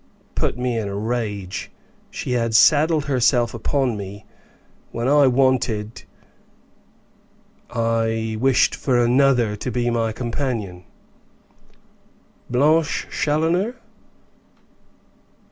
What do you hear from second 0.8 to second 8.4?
a rage. She had saddled herself upon me, when I wanted I